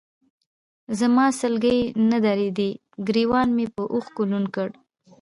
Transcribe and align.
زما 0.99 1.25
سلګۍ 1.39 1.79
نه 2.09 2.17
درېدې، 2.25 2.69
ګرېوان 3.07 3.47
مې 3.57 3.65
به 3.73 3.83
اوښکو 3.93 4.23
لوند 4.29 4.47
کړ. 4.55 4.69